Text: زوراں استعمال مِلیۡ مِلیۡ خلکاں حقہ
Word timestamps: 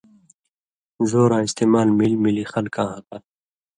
زوراں 1.09 1.43
استعمال 1.47 1.87
مِلیۡ 1.97 2.19
مِلیۡ 2.23 2.49
خلکاں 2.53 2.87
حقہ 2.95 3.17